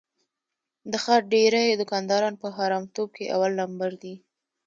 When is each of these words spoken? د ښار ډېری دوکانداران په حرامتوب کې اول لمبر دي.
د 0.91 0.93
ښار 1.03 1.21
ډېری 1.33 1.67
دوکانداران 1.79 2.33
په 2.41 2.47
حرامتوب 2.57 3.09
کې 3.17 3.31
اول 3.35 3.51
لمبر 3.59 3.91
دي. 4.03 4.15